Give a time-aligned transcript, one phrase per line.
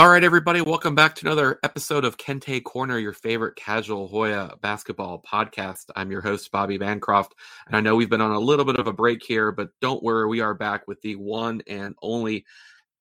[0.00, 4.54] All right, everybody, welcome back to another episode of Kente Corner, your favorite casual Hoya
[4.62, 5.90] basketball podcast.
[5.94, 7.34] I'm your host, Bobby Bancroft,
[7.66, 10.02] and I know we've been on a little bit of a break here, but don't
[10.02, 12.46] worry, we are back with the one and only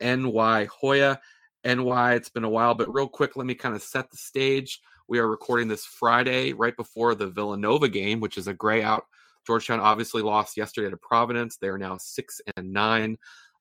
[0.02, 1.22] NY Hoya.
[1.64, 4.82] NY, it's been a while, but real quick, let me kind of set the stage.
[5.08, 9.06] We are recording this Friday, right before the Villanova game, which is a gray out.
[9.48, 11.56] Georgetown obviously lost yesterday to Providence.
[11.56, 13.18] They are now six and nine.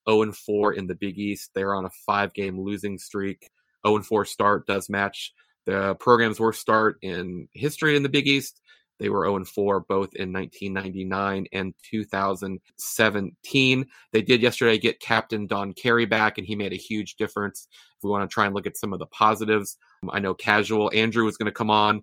[0.09, 1.50] 0 and 4 in the Big East.
[1.54, 3.50] They're on a five game losing streak.
[3.86, 5.32] 0 and 4 start does match
[5.69, 8.62] the program's worst start in history in the Big East.
[8.98, 13.87] They were 0 and 4 both in 1999 and 2017.
[14.12, 17.68] They did yesterday get Captain Don Carey back, and he made a huge difference.
[17.70, 19.77] If we want to try and look at some of the positives,
[20.10, 22.02] I know casual Andrew was going to come on.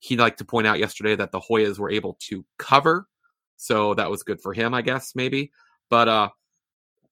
[0.00, 3.08] He'd like to point out yesterday that the Hoyas were able to cover,
[3.56, 5.52] so that was good for him, I guess maybe.
[5.88, 6.28] But uh,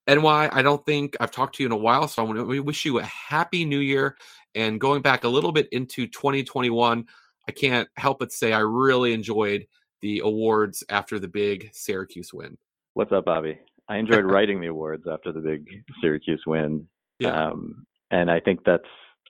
[0.09, 2.63] NY, I don't think I've talked to you in a while, so I want to
[2.63, 4.17] wish you a happy new year.
[4.55, 7.07] And going back a little bit into 2021,
[7.47, 9.67] I can't help but say I really enjoyed
[10.01, 12.57] the awards after the big Syracuse win.
[12.95, 13.59] What's up, Bobby?
[13.89, 15.67] I enjoyed writing the awards after the big
[16.01, 16.87] Syracuse win.
[17.19, 17.51] Yeah.
[17.51, 18.83] Um, and I think that's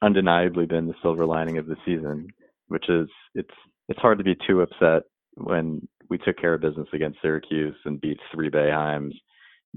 [0.02, 2.28] undeniably been the silver lining of the season,
[2.69, 3.55] which is it's
[3.89, 5.02] it's hard to be too upset
[5.34, 9.14] when we took care of business against Syracuse and beat three Boeheims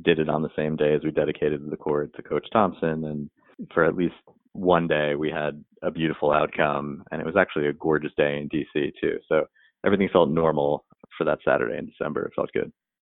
[0.02, 3.06] did it on the same day as we dedicated the court to Coach Thompson.
[3.06, 3.30] And
[3.74, 4.16] for at least
[4.54, 7.04] one day, we had a beautiful outcome.
[7.12, 9.20] And it was actually a gorgeous day in DC, too.
[9.28, 9.46] So
[9.86, 10.86] everything felt normal
[11.18, 12.26] for that Saturday in December.
[12.26, 12.72] It felt good.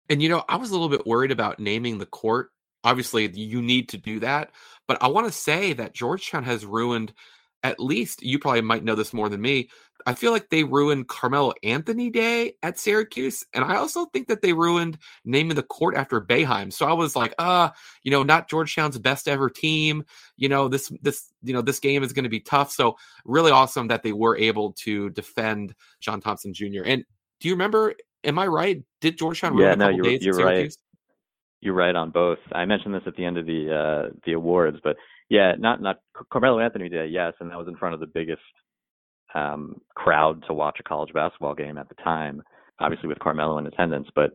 [0.08, 2.50] And, you know, I was a little bit worried about naming the court.
[2.84, 4.50] Obviously, you need to do that.
[4.86, 7.12] But I want to say that Georgetown has ruined
[7.70, 9.69] at least you probably might know this more than me.
[10.06, 14.41] I feel like they ruined Carmelo Anthony Day at Syracuse, and I also think that
[14.41, 16.72] they ruined naming the court after Boeheim.
[16.72, 17.70] So I was like, uh,
[18.05, 20.05] you know, not Georgetown's best ever team.
[20.37, 22.70] You know, this this you know this game is going to be tough.
[22.70, 26.84] So really awesome that they were able to defend John Thompson Jr.
[26.84, 27.05] And
[27.41, 27.94] do you remember?
[28.22, 28.83] Am I right?
[29.00, 30.75] Did Georgetown yeah, no, you're, you're right.
[31.60, 32.38] You're right on both.
[32.53, 34.97] I mentioned this at the end of the uh, the awards, but
[35.28, 35.97] yeah, not not
[36.32, 38.42] Carmelo Anthony did, yes, and that was in front of the biggest
[39.34, 42.42] um, crowd to watch a college basketball game at the time.
[42.78, 44.31] Obviously, with Carmelo in attendance, but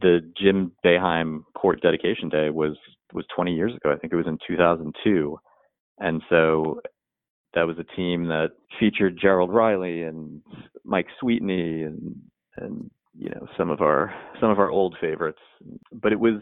[0.00, 2.76] the Jim Boeheim court dedication day was
[3.12, 3.92] was 20 years ago.
[3.92, 5.38] I think it was in 2002,
[5.98, 6.80] and so
[7.54, 10.42] that was a team that featured Gerald Riley and
[10.84, 12.16] Mike Sweetney and
[12.56, 15.40] and you know some of our some of our old favorites.
[15.92, 16.40] But it was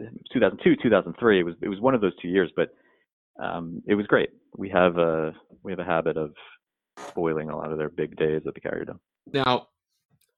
[0.00, 1.40] 2002, 2003.
[1.40, 2.70] It was it was one of those two years, but
[3.42, 4.30] um, it was great.
[4.56, 5.32] We have a
[5.62, 6.32] we have a habit of
[7.08, 9.00] spoiling a lot of their big days at the Carrier Dome.
[9.32, 9.68] Now,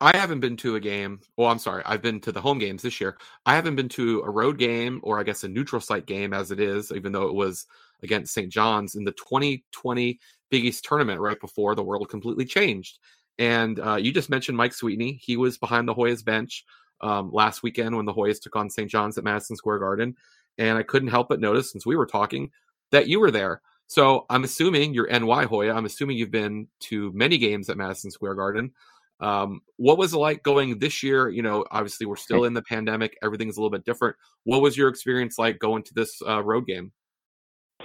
[0.01, 1.21] I haven't been to a game.
[1.37, 3.17] Well, I'm sorry, I've been to the home games this year.
[3.47, 6.51] I haven't been to a road game, or I guess a neutral site game, as
[6.51, 7.67] it is, even though it was
[8.03, 8.53] against St.
[8.53, 10.19] John's in the 2020
[10.51, 12.99] Big East tournament right before the world completely changed.
[13.39, 15.19] And uh, you just mentioned Mike Sweetney.
[15.21, 16.65] He was behind the Hoyas bench
[17.01, 18.91] um, last weekend when the Hoyas took on St.
[18.91, 20.17] John's at Madison Square Garden.
[20.59, 22.51] And I couldn't help but notice, since we were talking,
[22.93, 23.61] that you were there.
[23.89, 25.75] So I'm assuming you're NY Hoya.
[25.75, 28.73] I'm assuming you've been to many games at Madison Square Garden.
[29.21, 31.29] Um, what was it like going this year?
[31.29, 33.17] You know, obviously we're still in the pandemic.
[33.23, 34.17] Everything's a little bit different.
[34.45, 36.93] What was your experience like going to this uh, road game?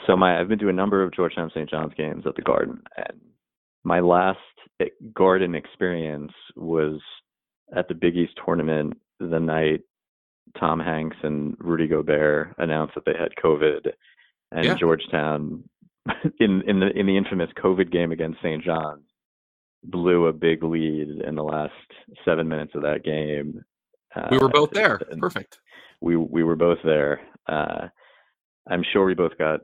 [0.07, 1.69] So my I've been to a number of Georgetown St.
[1.69, 3.19] John's games at the Garden, and
[3.83, 4.39] my last
[4.79, 6.99] eh, Garden experience was
[7.75, 9.81] at the Big East tournament the night
[10.59, 13.91] Tom Hanks and Rudy Gobert announced that they had COVID,
[14.51, 14.75] and yeah.
[14.75, 15.63] Georgetown,
[16.39, 18.63] in in the in the infamous COVID game against St.
[18.63, 19.05] John's,
[19.83, 21.73] blew a big lead in the last
[22.25, 23.63] seven minutes of that game.
[24.15, 24.99] Uh, we were both there.
[25.19, 25.59] Perfect.
[26.01, 27.21] We we were both there.
[27.47, 27.87] Uh,
[28.69, 29.61] I'm sure we both got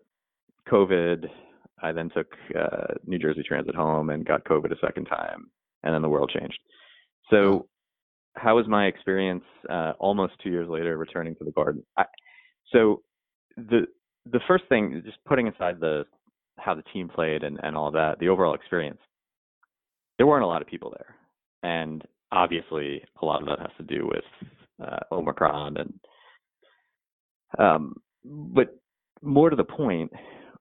[0.69, 1.29] COVID.
[1.81, 5.51] I then took uh, New Jersey Transit home and got COVID a second time,
[5.83, 6.59] and then the world changed.
[7.29, 7.67] So
[8.37, 11.83] how was my experience uh, almost two years later returning to the garden?
[11.97, 12.05] I,
[12.71, 13.01] so
[13.55, 13.87] the
[14.31, 16.05] the first thing, just putting aside the
[16.57, 18.99] how the team played and, and all that, the overall experience,
[20.17, 21.15] there weren't a lot of people there,
[21.63, 24.49] and obviously a lot of that has to do with
[24.85, 25.93] uh, Omicron and
[27.57, 27.95] um,
[28.25, 28.77] but
[29.21, 30.11] more to the point,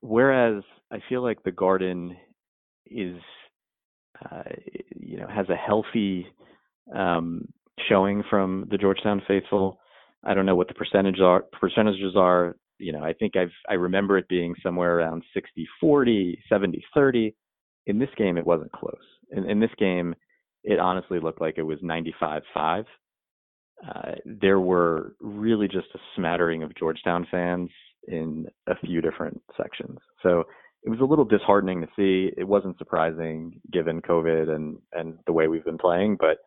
[0.00, 2.16] whereas I feel like the garden
[2.86, 3.16] is
[4.24, 4.42] uh,
[4.96, 6.26] you know has a healthy
[6.94, 7.48] um,
[7.88, 9.78] showing from the Georgetown faithful.
[10.24, 12.56] I don't know what the are percentages are.
[12.78, 15.22] You know, I think I've I remember it being somewhere around
[15.82, 17.34] 60-40, 70-30.
[17.86, 18.94] In this game, it wasn't close.
[19.30, 20.14] In, in this game,
[20.64, 22.84] it honestly looked like it was 95-5.
[23.86, 27.70] Uh, there were really just a smattering of Georgetown fans
[28.08, 29.98] in a few different sections.
[30.22, 30.44] So
[30.82, 32.32] it was a little disheartening to see.
[32.36, 36.38] It wasn't surprising given COVID and and the way we've been playing, but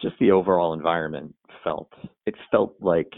[0.00, 1.92] just the overall environment felt
[2.26, 3.12] it felt like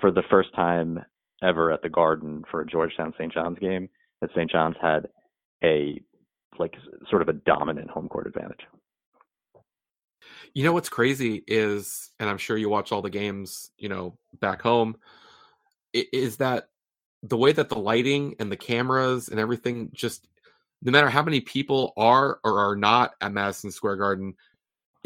[0.00, 0.98] for the first time
[1.42, 3.32] ever at the Garden for a Georgetown St.
[3.32, 3.88] John's game
[4.20, 4.50] that St.
[4.50, 5.08] John's had
[5.62, 6.00] a
[6.58, 6.74] like
[7.10, 8.60] sort of a dominant home court advantage.
[10.54, 14.18] You know what's crazy is, and I'm sure you watch all the games, you know,
[14.40, 14.96] back home,
[15.92, 16.68] is that
[17.22, 20.26] the way that the lighting and the cameras and everything just
[20.82, 24.34] no matter how many people are or are not at Madison Square Garden,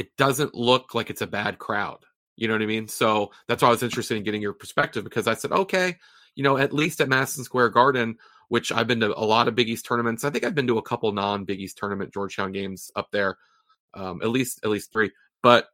[0.01, 1.99] it doesn't look like it's a bad crowd.
[2.35, 2.89] You know what I mean?
[2.89, 5.99] So that's why I was interested in getting your perspective because I said, okay,
[6.35, 8.17] you know, at least at Madison Square Garden,
[8.49, 10.25] which I've been to a lot of Big East tournaments.
[10.25, 13.37] I think I've been to a couple non Big East tournament Georgetown games up there,
[13.93, 15.11] um, at least at least three.
[15.43, 15.67] But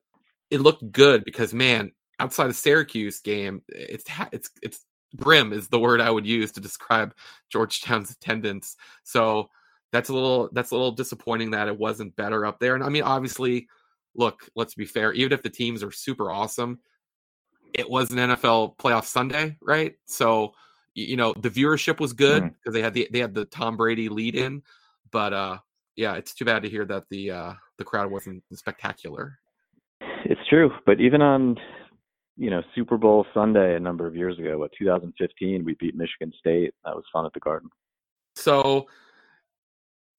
[0.50, 4.84] it looked good because man, outside of Syracuse game, it's it's it's
[5.14, 7.14] grim is the word I would use to describe
[7.48, 8.74] Georgetown's attendance.
[9.04, 9.50] So
[9.92, 12.74] that's a little that's a little disappointing that it wasn't better up there.
[12.74, 13.68] And I mean, obviously,
[14.16, 15.12] look, let's be fair.
[15.12, 16.80] Even if the teams are super awesome,
[17.74, 19.94] it was an NFL playoff Sunday, right?
[20.06, 20.52] So
[20.94, 22.72] you know the viewership was good because mm-hmm.
[22.72, 24.62] they had the they had the Tom Brady lead in,
[25.10, 25.58] but uh
[25.94, 29.38] yeah, it's too bad to hear that the uh the crowd wasn't spectacular.
[30.24, 31.56] It's true, but even on
[32.38, 36.32] you know, Super Bowl Sunday a number of years ago, what 2015, we beat Michigan
[36.38, 36.74] State.
[36.84, 37.70] That was fun at the Garden.
[38.34, 38.86] So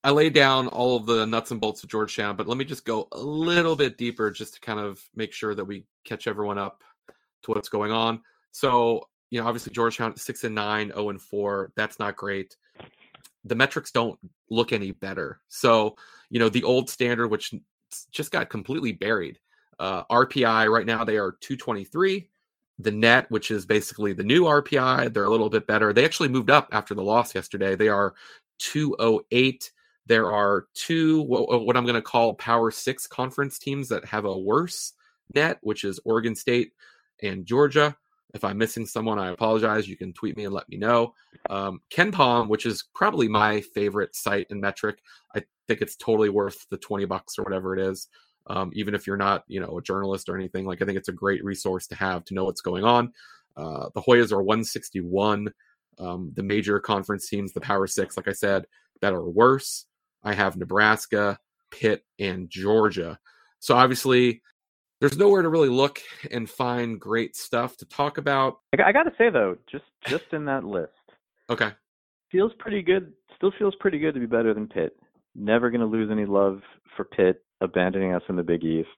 [0.04, 2.86] I lay down all of the nuts and bolts of Georgetown, but let me just
[2.86, 6.58] go a little bit deeper just to kind of make sure that we catch everyone
[6.58, 6.84] up
[7.44, 8.22] to what's going on.
[8.52, 11.72] So, you know, obviously Georgetown six and nine, 0 and four.
[11.76, 12.56] That's not great.
[13.44, 15.42] The metrics don't look any better.
[15.48, 15.96] So,
[16.30, 17.54] you know, the old standard, which
[18.12, 19.40] just got completely buried.
[19.80, 22.30] Uh, RPI right now they are 223.
[22.80, 25.94] The net, which is basically the new RPI, they're a little bit better.
[25.94, 27.76] They actually moved up after the loss yesterday.
[27.76, 28.14] They are
[28.60, 29.72] 208.
[30.07, 34.38] There are two what I'm going to call Power Six conference teams that have a
[34.38, 34.94] worse
[35.33, 36.71] net, which is Oregon State
[37.21, 37.95] and Georgia.
[38.33, 39.88] If I'm missing someone, I apologize.
[39.88, 41.13] You can tweet me and let me know.
[41.50, 41.81] Um,
[42.12, 45.00] Palm, which is probably my favorite site and metric,
[45.36, 48.09] I think it's totally worth the 20 bucks or whatever it is
[48.50, 50.65] um, even if you're not, you know, a journalist or anything.
[50.65, 53.13] Like I think it's a great resource to have to know what's going on.
[53.56, 55.51] Uh, the Hoyas are 161.
[56.00, 58.65] Um, the major conference teams, the Power Six, like I said,
[59.01, 59.86] that are worse.
[60.28, 61.40] I have Nebraska,
[61.72, 63.18] Pitt, and Georgia.
[63.60, 64.42] So obviously,
[65.00, 66.02] there's nowhere to really look
[66.32, 68.58] and find great stuff to talk about.
[68.74, 70.92] I got to say though, just just in that list,
[71.50, 71.72] okay,
[72.30, 73.14] feels pretty good.
[73.38, 74.98] Still feels pretty good to be better than Pitt.
[75.34, 76.60] Never going to lose any love
[76.98, 78.90] for Pitt abandoning us in the Big East,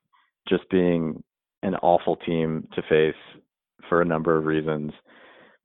[0.47, 1.21] just being
[1.61, 3.43] an awful team to face
[3.87, 4.91] for a number of reasons,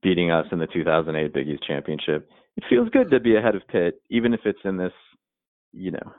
[0.03, 2.29] beating us in the 2008 Big East championship.
[2.55, 4.93] It feels good to be ahead of Pitt, even if it's in this,
[5.75, 6.13] you know,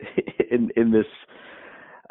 [0.50, 1.06] in in this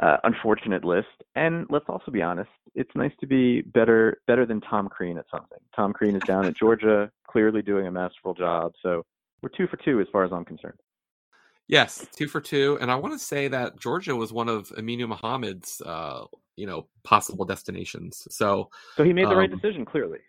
[0.02, 1.08] uh, unfortunate list.
[1.36, 5.26] And let's also be honest, it's nice to be better better than Tom Crean at
[5.32, 5.60] something.
[5.76, 8.74] Tom Crean is down at Georgia, clearly doing a masterful job.
[8.82, 9.04] So
[9.42, 10.80] we're two for two as far as I'm concerned.
[11.68, 15.08] Yes, two for two, and I want to say that Georgia was one of Aminu
[15.08, 16.26] Mohammed's, uh,
[16.58, 18.28] you know, possible destinations.
[18.30, 19.86] So, so he made the um, right decision.
[19.86, 20.20] Clearly,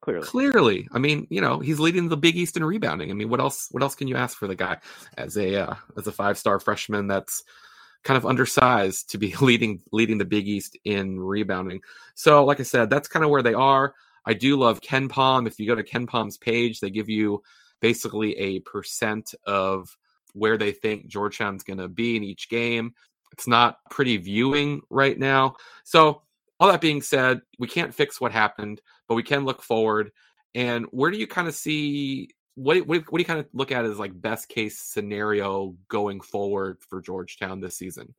[0.00, 0.88] clearly, clearly.
[0.92, 3.10] I mean, you know, he's leading the Big East in rebounding.
[3.10, 3.68] I mean, what else?
[3.70, 4.78] What else can you ask for the guy
[5.16, 7.44] as a uh, as a five star freshman that's
[8.04, 11.80] kind of undersized to be leading leading the Big East in rebounding?
[12.14, 13.94] So, like I said, that's kind of where they are.
[14.24, 15.46] I do love KenPom.
[15.46, 17.42] If you go to KenPom's page, they give you
[17.80, 19.96] basically a percent of
[20.34, 22.94] where they think Georgetown's going to be in each game.
[23.32, 25.56] It's not pretty viewing right now.
[25.84, 26.22] So,
[26.60, 30.10] all that being said, we can't fix what happened, but we can look forward.
[30.54, 33.70] And where do you kind of see what, what, what do you kind of look
[33.70, 38.14] at as like best case scenario going forward for Georgetown this season?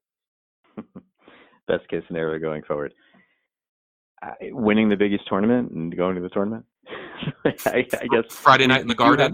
[1.68, 2.94] best case scenario going forward.
[4.42, 6.66] winning the Big East tournament and going to the tournament.
[7.46, 9.34] I, I, guess Friday night in the Garden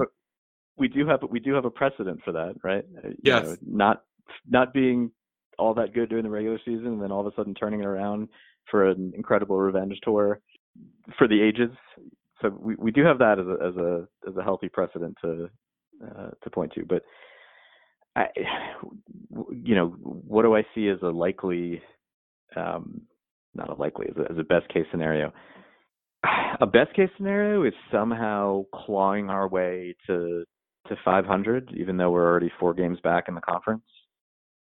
[0.77, 2.83] we do have we do have a precedent for that, right?
[3.03, 3.45] Uh, yes.
[3.45, 4.03] know, not
[4.47, 5.12] not being
[5.57, 7.85] all that good during the regular season, and then all of a sudden turning it
[7.85, 8.27] around
[8.69, 10.39] for an incredible revenge tour
[11.17, 11.72] for the ages.
[12.41, 15.50] So we, we do have that as a as a as a healthy precedent to
[16.03, 16.86] uh, to point to.
[16.86, 17.03] But
[18.15, 18.27] I,
[19.51, 21.81] you know, what do I see as a likely,
[22.55, 23.01] um,
[23.53, 25.34] not a likely as a, as a best case scenario?
[26.60, 30.45] A best case scenario is somehow clawing our way to
[30.88, 33.84] to 500, even though we're already four games back in the conference,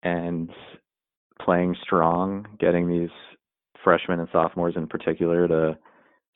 [0.03, 0.49] and
[1.41, 3.09] playing strong, getting these
[3.87, 5.77] freshmen and sophomores in particular to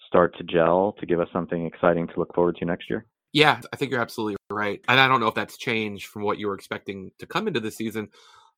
[0.07, 3.05] start to gel to give us something exciting to look forward to next year.
[3.33, 4.79] Yeah, I think you're absolutely right.
[4.87, 7.59] And I don't know if that's changed from what you were expecting to come into
[7.59, 8.07] the season.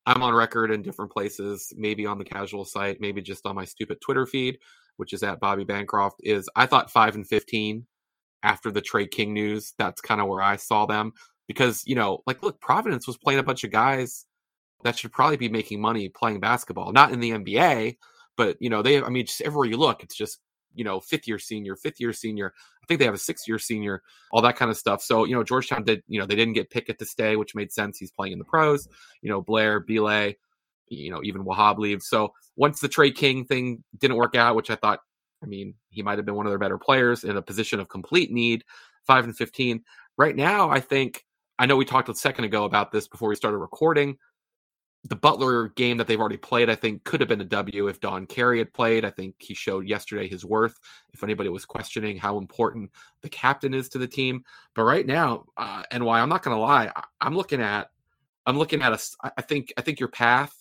[0.06, 3.64] I'm on record in different places, maybe on the casual site, maybe just on my
[3.64, 4.58] stupid Twitter feed,
[4.96, 7.86] which is at Bobby Bancroft, is I thought 5 and 15
[8.44, 9.74] after the Trey King news.
[9.76, 11.14] That's kind of where I saw them
[11.48, 14.24] because, you know, like look, Providence was playing a bunch of guys
[14.84, 17.96] that should probably be making money playing basketball, not in the NBA,
[18.36, 20.38] but you know, they I mean just everywhere you look, it's just
[20.74, 22.52] you know, fifth year senior, fifth year senior.
[22.82, 25.02] I think they have a sixth year senior, all that kind of stuff.
[25.02, 27.72] So, you know, Georgetown did, you know, they didn't get Pickett to stay, which made
[27.72, 27.98] sense.
[27.98, 28.88] He's playing in the pros,
[29.22, 30.32] you know, Blair, Bile,
[30.88, 32.08] you know, even Wahab leaves.
[32.08, 35.00] So once the trey King thing didn't work out, which I thought,
[35.42, 37.88] I mean, he might have been one of their better players in a position of
[37.88, 38.64] complete need,
[39.06, 39.82] five and 15.
[40.16, 41.24] Right now, I think,
[41.58, 44.16] I know we talked a second ago about this before we started recording
[45.06, 48.00] the Butler game that they've already played, I think, could have been a W if
[48.00, 49.04] Don Carey had played.
[49.04, 50.78] I think he showed yesterday his worth.
[51.12, 54.44] If anybody was questioning how important the captain is to the team,
[54.74, 57.90] but right now, uh, why I'm not going to lie, I, am looking at,
[58.46, 59.32] I'm looking at a.
[59.36, 60.54] I think, I think your path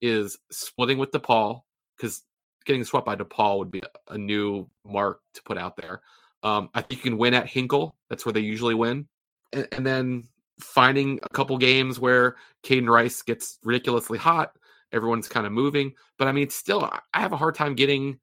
[0.00, 1.62] is splitting with DePaul
[1.96, 2.22] because
[2.64, 6.00] getting swept by DePaul would be a new mark to put out there.
[6.42, 7.96] Um, I think you can win at Hinkle.
[8.10, 9.06] That's where they usually win,
[9.52, 10.24] and, and then
[10.60, 14.52] finding a couple games where Kaiden Rice gets ridiculously hot.
[14.92, 15.94] Everyone's kind of moving.
[16.18, 18.18] But I mean, still, I have a hard time getting.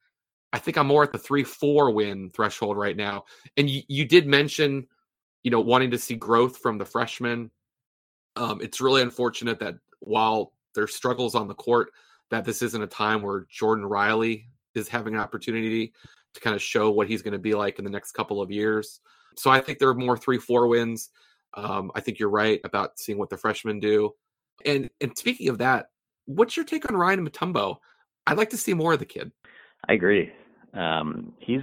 [0.53, 3.25] I think I'm more at the 3 4 win threshold right now.
[3.57, 4.87] And you, you did mention,
[5.43, 7.51] you know, wanting to see growth from the freshmen.
[8.35, 11.91] Um, it's really unfortunate that while there's struggles on the court,
[12.29, 15.93] that this isn't a time where Jordan Riley is having an opportunity
[16.33, 18.51] to kind of show what he's going to be like in the next couple of
[18.51, 19.01] years.
[19.35, 21.09] So I think there are more 3 4 wins.
[21.53, 24.11] Um, I think you're right about seeing what the freshmen do.
[24.65, 25.87] And and speaking of that,
[26.25, 27.77] what's your take on Ryan Mutombo?
[28.27, 29.31] I'd like to see more of the kid.
[29.87, 30.31] I agree.
[30.73, 31.61] Um, he's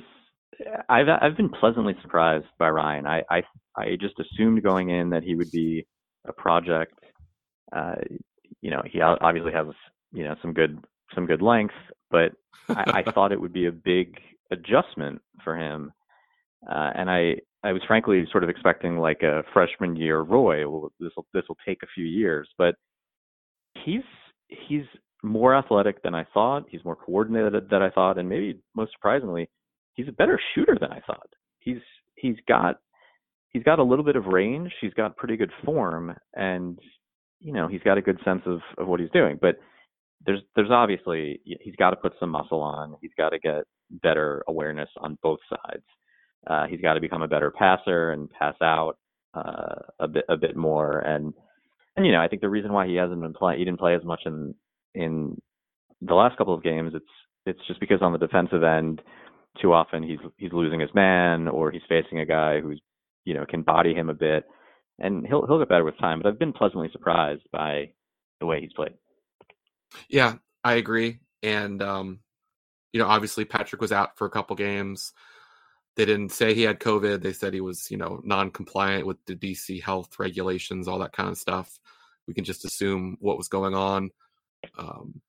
[0.88, 3.06] I've I've been pleasantly surprised by Ryan.
[3.06, 3.42] I I
[3.76, 5.86] I just assumed going in that he would be
[6.26, 6.94] a project.
[7.72, 7.96] Uh,
[8.60, 9.66] you know, he obviously has
[10.12, 11.74] you know some good some good length,
[12.10, 12.32] but
[12.68, 14.18] I, I thought it would be a big
[14.50, 15.92] adjustment for him.
[16.68, 20.68] Uh, and I I was frankly sort of expecting like a freshman year Roy.
[20.68, 22.76] Well, this will this will take a few years, but
[23.84, 24.02] he's
[24.48, 24.84] he's
[25.22, 26.64] more athletic than I thought.
[26.68, 29.48] He's more coordinated than I thought, and maybe most surprisingly,
[29.94, 31.28] he's a better shooter than I thought.
[31.58, 31.80] He's
[32.14, 32.76] he's got
[33.50, 34.72] he's got a little bit of range.
[34.80, 36.78] He's got pretty good form, and
[37.40, 39.38] you know he's got a good sense of of what he's doing.
[39.40, 39.56] But
[40.24, 42.96] there's there's obviously he's got to put some muscle on.
[43.00, 43.64] He's got to get
[44.02, 45.84] better awareness on both sides.
[46.46, 48.98] Uh, he's got to become a better passer and pass out
[49.34, 50.98] uh, a bit a bit more.
[50.98, 51.34] And
[51.96, 53.94] and you know, I think the reason why he hasn't been playing, he didn't play
[53.94, 54.54] as much in
[54.94, 55.40] in
[56.00, 56.92] the last couple of games.
[56.94, 57.04] It's
[57.46, 59.02] it's just because on the defensive end,
[59.60, 62.80] too often he's he's losing his man or he's facing a guy who's
[63.24, 64.44] you know can body him a bit,
[64.98, 66.20] and he'll he'll get better with time.
[66.22, 67.90] But I've been pleasantly surprised by
[68.40, 68.94] the way he's played.
[70.08, 71.18] Yeah, I agree.
[71.42, 72.20] And um,
[72.92, 75.12] you know, obviously Patrick was out for a couple games.
[75.98, 77.22] They didn't say he had COVID.
[77.22, 81.28] They said he was, you know, non-compliant with the DC health regulations, all that kind
[81.28, 81.80] of stuff.
[82.28, 84.10] We can just assume what was going on.
[84.78, 85.20] Um,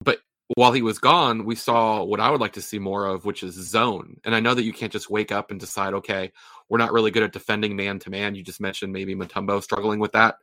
[0.00, 0.20] but
[0.54, 3.42] while he was gone, we saw what I would like to see more of, which
[3.42, 4.20] is zone.
[4.24, 6.30] And I know that you can't just wake up and decide, okay,
[6.68, 8.36] we're not really good at defending man to man.
[8.36, 10.36] You just mentioned maybe Mutombo struggling with that,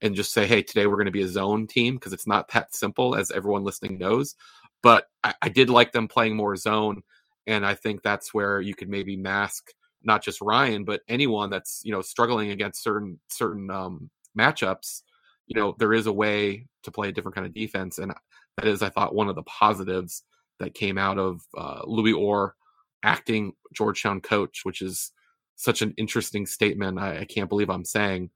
[0.00, 2.48] and just say, hey, today we're going to be a zone team because it's not
[2.52, 4.34] that simple, as everyone listening knows.
[4.82, 7.02] But I, I did like them playing more zone
[7.46, 9.70] and I think that's where you could maybe mask
[10.04, 15.02] not just Ryan, but anyone that's you know struggling against certain certain um, matchups.
[15.46, 18.12] You know, there is a way to play a different kind of defense, and
[18.56, 20.22] that is, I thought, one of the positives
[20.60, 22.54] that came out of uh, Louis Orr
[23.02, 25.12] acting Georgetown coach, which is
[25.56, 26.98] such an interesting statement.
[26.98, 28.30] I, I can't believe I'm saying.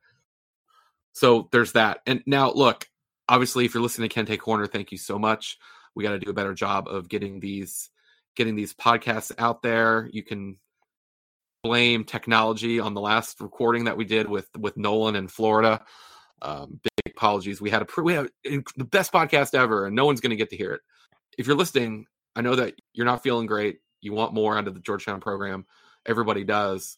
[1.12, 2.00] So there's that.
[2.06, 2.86] And now, look,
[3.28, 5.58] obviously, if you're listening to Kente Corner, thank you so much.
[5.94, 7.90] We got to do a better job of getting these
[8.38, 10.08] getting these podcasts out there.
[10.12, 10.56] You can
[11.64, 15.84] blame technology on the last recording that we did with with Nolan in Florida.
[16.40, 17.60] Um, big apologies.
[17.60, 20.50] We had a we had the best podcast ever, and no one's going to get
[20.50, 20.80] to hear it.
[21.36, 23.80] If you're listening, I know that you're not feeling great.
[24.00, 25.66] You want more out of the Georgetown program.
[26.06, 26.96] Everybody does,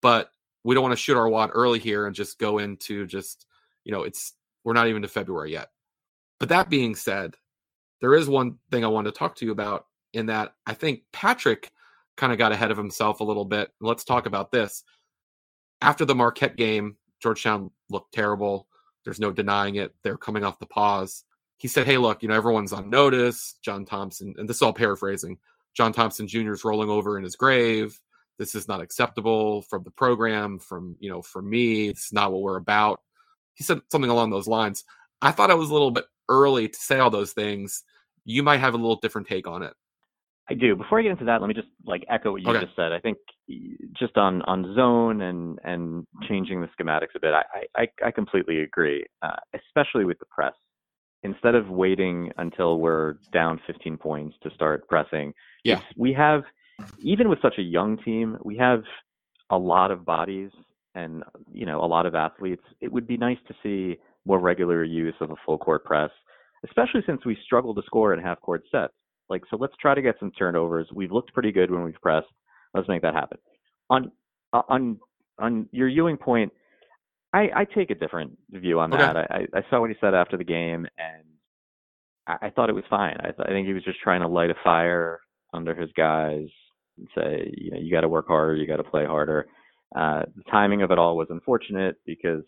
[0.00, 0.30] but
[0.64, 3.46] we don't want to shoot our wad early here and just go into just
[3.84, 4.32] you know it's
[4.64, 5.68] we're not even to February yet.
[6.40, 7.36] But that being said,
[8.00, 11.02] there is one thing I want to talk to you about in that I think
[11.12, 11.72] Patrick
[12.16, 13.70] kind of got ahead of himself a little bit.
[13.80, 14.84] Let's talk about this.
[15.80, 18.68] After the Marquette game, Georgetown looked terrible.
[19.04, 19.94] There's no denying it.
[20.02, 21.24] They're coming off the pause.
[21.56, 23.54] He said, Hey, look, you know, everyone's on notice.
[23.62, 25.38] John Thompson, and this is all paraphrasing.
[25.74, 26.52] John Thompson Jr.
[26.52, 27.98] is rolling over in his grave.
[28.38, 31.88] this is not acceptable from the program, from you know, from me.
[31.88, 33.00] It's not what we're about.
[33.54, 34.84] He said something along those lines.
[35.20, 37.84] I thought it was a little bit early to say all those things.
[38.24, 39.74] You might have a little different take on it.
[40.52, 40.76] I do.
[40.76, 42.60] Before I get into that, let me just like echo what you Okay.
[42.60, 42.92] just said.
[42.92, 43.16] I think
[43.98, 47.44] just on on zone and and changing the schematics a bit, I
[47.76, 49.04] I, I completely agree.
[49.22, 50.54] Uh, especially with the press,
[51.22, 55.32] instead of waiting until we're down 15 points to start pressing,
[55.64, 55.80] Yeah.
[55.96, 56.42] we have
[56.98, 58.82] even with such a young team, we have
[59.50, 60.50] a lot of bodies
[60.94, 62.62] and you know a lot of athletes.
[62.80, 66.10] It would be nice to see more regular use of a full court press,
[66.64, 68.92] especially since we struggle to score in half court sets.
[69.32, 70.88] Like, so let's try to get some turnovers.
[70.94, 72.28] We've looked pretty good when we've pressed.
[72.74, 73.38] Let's make that happen.
[73.90, 74.12] On
[74.52, 74.98] uh, on
[75.40, 76.52] on your Ewing point,
[77.34, 79.02] I, I take a different view on Okay.
[79.02, 79.16] that.
[79.16, 81.24] I, I I saw what he said after the game, and
[82.28, 83.16] I, I thought it was fine.
[83.20, 85.20] I, th- I think he was just trying to light a fire
[85.54, 86.48] under his guys
[86.98, 89.46] and say, you know, you got to work harder, you got to play harder.
[89.96, 92.44] Uh, the timing of it all was unfortunate because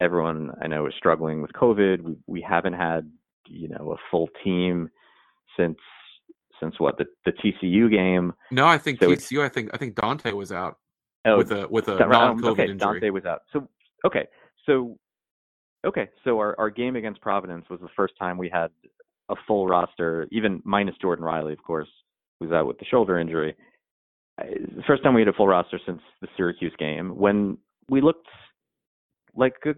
[0.00, 2.02] everyone I know is struggling with COVID.
[2.02, 3.10] We we haven't had
[3.48, 4.90] you know a full team
[5.58, 5.78] since
[6.64, 8.32] since what the the TCU game.
[8.50, 9.44] No, I think So TCU.
[9.44, 10.78] I think I think Dante was out
[11.26, 12.76] Oh, with a with a non-COVID okay, injury.
[12.76, 13.42] Dante was out.
[13.52, 13.66] So
[14.04, 14.26] okay,
[14.66, 14.98] so
[15.86, 18.68] okay, so our our game against Providence was the first time we had
[19.30, 21.88] a full roster, even minus Jordan Riley, of course,
[22.38, 23.56] who's out with the shoulder injury.
[24.36, 27.56] The first time we had a full roster since the Syracuse game, when
[27.88, 28.28] we looked
[29.34, 29.74] like a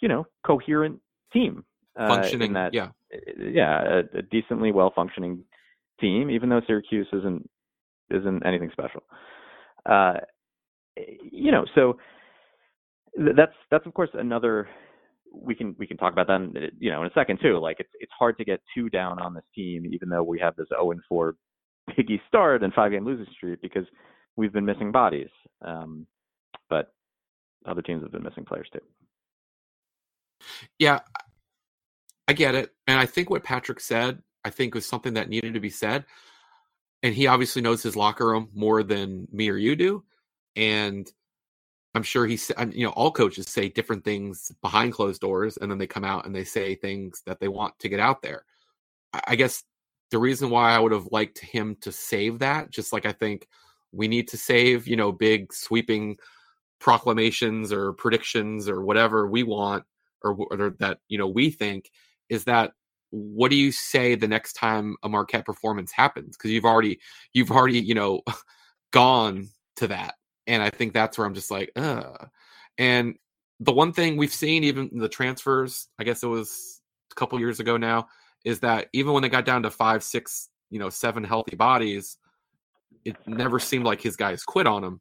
[0.00, 1.00] you know coherent
[1.34, 1.64] team,
[2.00, 2.52] uh, in functioning.
[2.54, 2.88] that yeah,
[3.38, 5.44] yeah, a, a decently well functioning
[6.00, 7.48] team, even though Syracuse isn't
[8.10, 9.02] isn't anything special.
[9.86, 10.14] Uh,
[11.30, 11.98] you know, so
[13.16, 14.68] th- that's that's of course another.
[15.30, 17.58] We can we can talk about that, in, you know, in a second too.
[17.58, 20.56] Like it's it's hard to get too down on this team, even though we have
[20.56, 21.34] this 0 and 4
[21.96, 23.84] Big East start and five game losing streak because
[24.36, 25.28] we've been missing bodies.
[25.62, 26.06] Um,
[26.70, 26.92] but
[27.66, 28.80] other teams have been missing players too.
[30.78, 31.00] yeah,
[32.26, 35.54] I get it, and I think what Patrick said, I think was something that needed
[35.54, 36.04] to be said,
[37.02, 40.04] and he obviously knows his locker room more than me or you do,
[40.56, 41.10] and
[41.94, 45.78] I'm sure he's, you know, all coaches say different things behind closed doors, and then
[45.78, 48.44] they come out and they say things that they want to get out there.
[49.12, 49.64] I I guess
[50.10, 53.46] the reason why I would have liked him to save that, just like I think
[53.92, 56.18] we need to save, you know, big sweeping
[56.80, 59.84] proclamations or predictions or whatever we want
[60.22, 61.90] or, or that you know we think
[62.28, 62.72] is that
[63.10, 66.36] what do you say the next time a Marquette performance happens?
[66.36, 67.00] Because you've already
[67.32, 68.22] you've already you know
[68.92, 70.14] gone to that
[70.46, 71.70] and I think that's where I'm just like
[72.78, 73.14] and
[73.60, 76.80] the one thing we've seen even the transfers I guess it was
[77.12, 78.08] a couple years ago now
[78.44, 82.18] is that even when they got down to five six you know seven healthy bodies
[83.04, 85.00] it never seemed like his guys quit on him.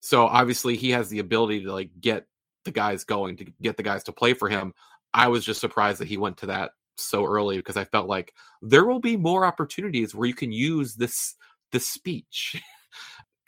[0.00, 2.26] So obviously he has the ability to like get
[2.64, 4.72] the guys going to get the guys to play for him.
[5.14, 8.32] I was just surprised that he went to that so early because I felt like
[8.62, 11.34] there will be more opportunities where you can use this
[11.72, 12.60] this speech.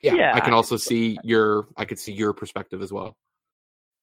[0.03, 3.17] yeah, Yeah, I can also see your I could see your perspective as well.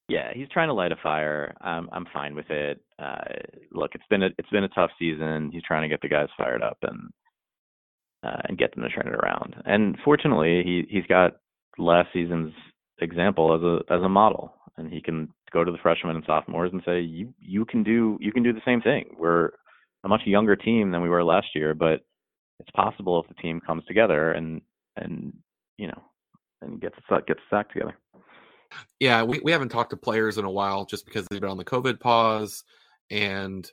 [0.08, 1.56] Yeah, he's trying to light a fire.
[1.62, 2.80] Um, I'm fine with it.
[3.00, 3.24] Uh,
[3.72, 5.50] look, it's been a it's been a tough season.
[5.52, 7.10] He's trying to get the guys fired up and
[8.24, 9.56] uh, and get them to turn it around.
[9.66, 11.34] And fortunately, he he's got
[11.78, 12.54] last season's
[13.00, 16.72] example as a as a model, and he can go to the freshmen and sophomores
[16.74, 19.16] and say, you you can do you can do the same thing.
[19.18, 19.52] We're
[20.04, 22.02] a much younger team than we were last year, but
[22.60, 24.62] it's possible if the team comes together and
[24.96, 25.34] and
[25.78, 26.02] you know
[26.62, 26.96] and gets
[27.28, 27.98] gets act together.
[29.00, 31.58] Yeah, we, we haven't talked to players in a while just because they've been on
[31.58, 32.64] the COVID pause.
[33.10, 33.70] And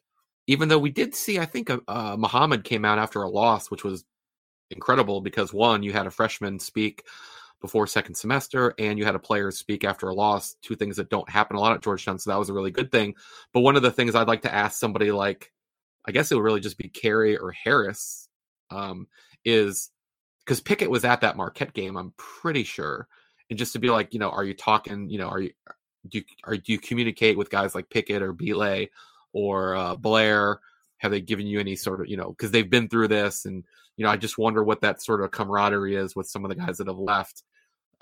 [0.46, 3.70] even though we did see, I think uh, uh, Mohammed came out after a loss,
[3.70, 4.04] which was
[4.70, 7.04] incredible because one, you had a freshman speak
[7.62, 11.08] before second semester, and you had a player speak after a loss, two things that
[11.08, 12.18] don't happen a lot at Georgetown.
[12.18, 13.14] So that was a really good thing.
[13.54, 15.50] But one of the things I'd like to ask somebody like,
[16.04, 18.28] I guess it would really just be Carey or Harris,
[18.70, 19.06] um,
[19.44, 19.90] is
[20.44, 23.08] because Pickett was at that Marquette game, I'm pretty sure
[23.52, 25.52] and just to be like, you know, are you talking, you know, are you
[26.08, 28.88] do you, are do you communicate with guys like Pickett or Belay
[29.34, 30.60] or uh, Blair?
[30.96, 33.62] Have they given you any sort of, you know, because they've been through this, and
[33.98, 36.54] you know, I just wonder what that sort of camaraderie is with some of the
[36.54, 37.42] guys that have left.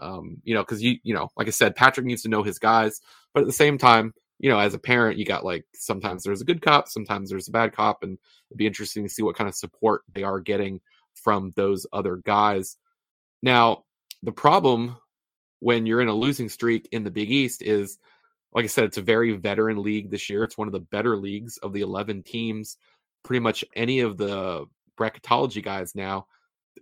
[0.01, 2.59] Um, you know, because you, you know, like I said, Patrick needs to know his
[2.59, 3.01] guys,
[3.35, 6.41] but at the same time, you know, as a parent, you got like sometimes there's
[6.41, 9.37] a good cop, sometimes there's a bad cop, and it'd be interesting to see what
[9.37, 10.81] kind of support they are getting
[11.15, 12.79] from those other guys.
[13.43, 13.85] Now,
[14.23, 14.97] the problem
[15.61, 17.99] when you're in a losing streak in the Big East is,
[18.55, 20.43] like I said, it's a very veteran league this year.
[20.43, 22.79] It's one of the better leagues of the 11 teams.
[23.23, 24.65] Pretty much any of the
[24.99, 26.27] bracketology guys now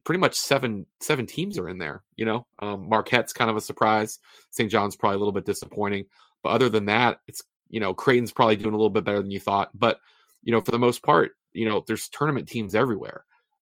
[0.05, 2.03] pretty much seven seven teams are in there.
[2.17, 4.19] You know, um, Marquette's kind of a surprise.
[4.51, 4.71] St.
[4.71, 6.07] John's probably a little bit disappointing,
[6.43, 9.31] but other than that, it's you know Creighton's probably doing a little bit better than
[9.31, 9.71] you thought.
[9.75, 9.99] But
[10.43, 13.25] you know, for the most part, you know, there's tournament teams everywhere.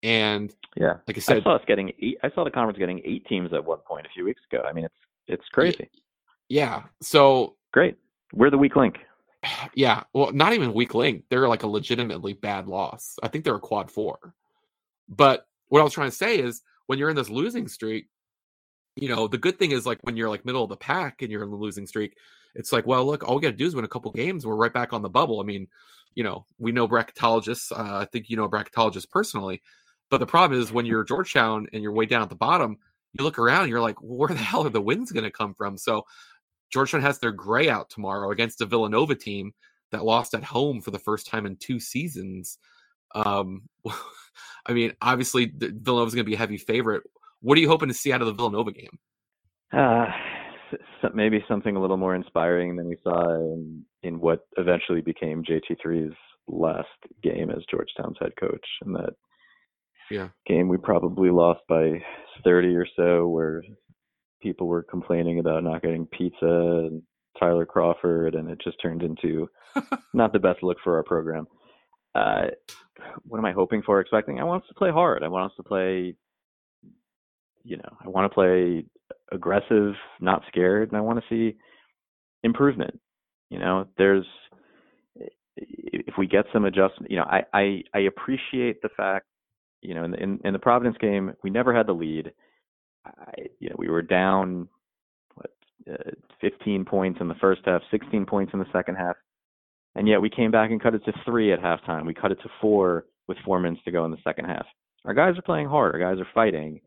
[0.04, 2.18] And yeah, like I said, I saw us getting eight.
[2.24, 4.64] I saw the conference getting eight teams at one point a few weeks ago.
[4.68, 4.96] I mean, it's
[5.28, 5.90] it's crazy.
[6.50, 6.84] Yeah.
[7.02, 7.98] So great.
[8.34, 8.98] We're the weak link.
[9.76, 10.04] Yeah.
[10.12, 11.26] Well, not even weak link.
[11.30, 13.18] They're like a legitimately bad loss.
[13.22, 14.34] I think they're a quad four.
[15.08, 18.08] But what I was trying to say is when you're in this losing streak,
[18.96, 21.32] you know, the good thing is like when you're like middle of the pack and
[21.32, 22.16] you're in the losing streak,
[22.56, 24.46] it's like, well, look, all we got to do is win a couple games.
[24.46, 25.42] We're right back on the bubble.
[25.42, 25.68] I mean,
[26.14, 27.72] you know, we know bracketologists.
[27.72, 29.62] Uh, I think you know bracketologists personally.
[30.10, 32.78] But the problem is when you're Georgetown and you're way down at the bottom,
[33.14, 35.54] you look around and you're like, where the hell are the wins going to come
[35.54, 35.78] from?
[35.78, 36.06] So
[36.72, 39.54] Georgetown has their gray out tomorrow against a Villanova team
[39.92, 42.58] that lost at home for the first time in two seasons.
[43.16, 43.64] Um,
[44.68, 47.04] I mean, obviously, Villanova's going to be a heavy favorite.
[47.42, 48.98] What are you hoping to see out of the Villanova game?
[49.72, 50.06] Uh,
[51.14, 56.16] maybe something a little more inspiring than we saw in, in what eventually became JT3's
[56.48, 56.88] last
[57.24, 58.66] game as Georgetown's head coach.
[58.82, 59.14] And that
[60.10, 60.30] yeah.
[60.48, 62.02] game we probably lost by
[62.44, 63.64] 30 or so, where
[64.42, 67.02] people were complaining about not getting pizza and
[67.40, 69.50] Tyler Crawford, and it just turned into
[70.14, 71.48] not the best look for our program.
[72.14, 72.48] Uh,
[73.24, 74.00] what am I hoping for?
[74.00, 74.40] Expecting?
[74.40, 75.24] I want us to play hard.
[75.24, 76.16] I want us to play.
[77.64, 78.86] You know, I want to play
[79.32, 81.58] aggressive, not scared, and I want to see
[82.44, 83.00] improvement.
[83.50, 84.26] You know, there's
[85.58, 87.12] if we get some adjustment.
[87.12, 89.26] You know, I I, I appreciate the fact.
[89.82, 92.32] You know, in the, in, in the Providence game, we never had the lead.
[93.06, 94.68] I, you know, we were down
[95.36, 95.52] what
[95.92, 99.16] uh, 15 points in the first half, 16 points in the second half.
[99.96, 102.06] And yet we came back and cut it to three at halftime.
[102.06, 104.66] We cut it to four with four minutes to go in the second half.
[105.06, 105.94] Our guys are playing hard.
[105.94, 106.82] Our guys are fighting.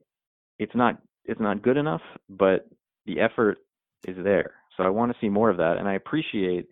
[0.58, 2.68] It's not it's not good enough, but
[3.06, 3.58] the effort
[4.06, 4.54] is there.
[4.76, 6.68] So I want to see more of that, and I appreciate,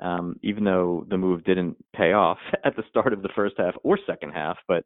[0.00, 3.74] um, even though the move didn't pay off at the start of the first half
[3.82, 4.84] or second half, but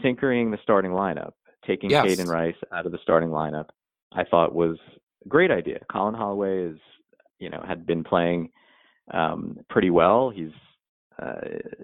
[0.00, 1.32] tinkering the starting lineup,
[1.66, 2.06] taking yes.
[2.06, 3.66] Kaiden Rice out of the starting lineup,
[4.12, 4.78] I thought was
[5.24, 5.80] a great idea.
[5.90, 6.78] Collin Holloway is,
[7.38, 8.50] you know, had been playing
[9.12, 10.30] um, pretty well.
[10.30, 10.50] He's
[11.20, 11.40] uh,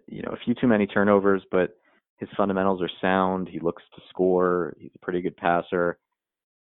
[0.07, 1.77] you know a few too many turnovers, but
[2.19, 3.49] his fundamentals are sound.
[3.49, 4.75] He looks to score.
[4.79, 5.99] He's a pretty good passer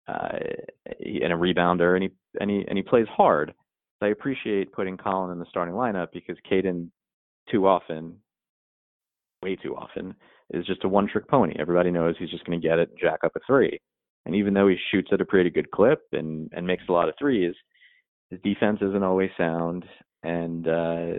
[0.08, 0.39] uh,
[0.86, 3.54] and a rebounder, and he and he and he plays hard.
[4.02, 6.89] I appreciate putting Collin in the starting lineup because Kaiden
[7.52, 8.15] too often,
[9.41, 10.13] way too often,
[10.52, 11.56] is just a one-trick pony.
[11.58, 13.80] Everybody knows he's just going to get it and jack up a three.
[14.26, 17.10] And even though he shoots at a pretty good clip and and makes a lot
[17.10, 17.56] of threes,
[18.30, 19.86] his defense isn't always sound
[20.28, 21.13] and uh,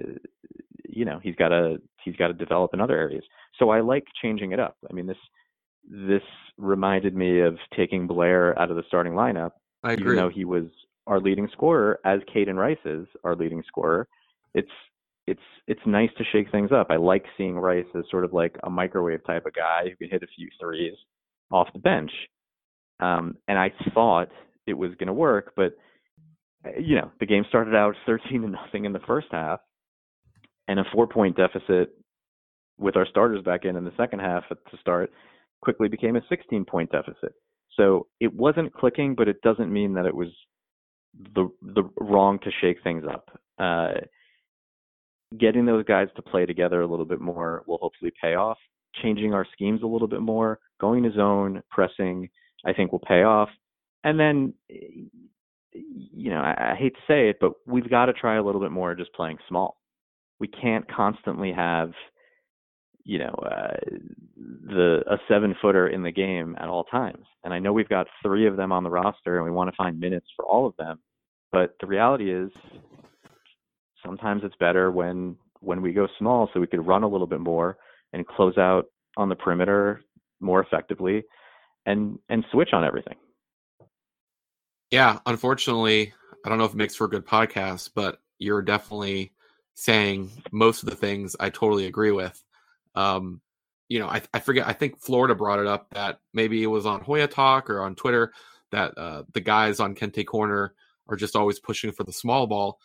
[0.89, 3.25] you know he's got to he's got to develop in other areas.
[3.59, 4.77] So I like changing it up.
[4.89, 5.17] I mean this
[5.91, 6.23] this
[6.59, 10.13] reminded me of taking Blair out of the starting lineup, I agree.
[10.13, 10.67] even though he was
[11.07, 14.07] our leading scorer, as Kaiden Rice is our leading scorer.
[14.55, 14.71] It's
[15.27, 16.89] it's it's nice to shake things up.
[16.91, 20.11] I like seeing Rice as sort of like a microwave type of guy who can
[20.11, 20.95] hit a few threes
[21.51, 22.11] off the bench.
[23.01, 24.29] Um, and I thought
[24.67, 25.77] it was going to work, but
[26.79, 29.61] you know, the game started out 13 to nothing in the first half,
[30.67, 31.91] and a four-point deficit
[32.79, 35.11] with our starters back in in the second half to start
[35.63, 37.33] quickly became a 16-point deficit.
[37.77, 40.29] So it wasn't clicking, but it doesn't mean that it was
[41.35, 43.29] the the wrong to shake things up.
[43.59, 44.01] Uh,
[45.39, 48.59] getting those guys to play together a little bit more will hopefully pay off.
[49.03, 52.29] Changing our schemes a little bit more, going to zone, pressing,
[52.65, 53.51] I think will pay off.
[54.05, 54.55] And then
[55.87, 58.61] you know, I, I hate to say it, but we've got to try a little
[58.61, 59.77] bit more just playing small.
[60.41, 61.93] We can't constantly have,
[63.05, 63.77] you know, uh,
[64.37, 67.25] the a seven footer in the game at all times.
[67.45, 69.77] And I know we've got three of them on the roster, and we want to
[69.77, 70.99] find minutes for all of them.
[71.51, 72.51] But the reality is,
[74.05, 77.41] sometimes it's better when when we go small, so we could run a little bit
[77.41, 77.79] more
[78.13, 78.87] and close out
[79.17, 80.03] on the perimeter
[80.41, 81.25] more effectively,
[81.87, 83.17] and and switch on everything.
[84.91, 86.13] Yeah, unfortunately,
[86.45, 89.33] I don't know if it makes for a good podcast, but you're definitely
[89.75, 92.43] saying most of the things I totally agree with.
[92.95, 93.41] Um,
[93.89, 94.67] you know, I, I forget.
[94.67, 97.95] I think Florida brought it up that maybe it was on Hoya Talk or on
[97.95, 98.33] Twitter
[98.71, 100.75] that uh, the guys on Kente Corner
[101.09, 102.79] are just always pushing for the small ball,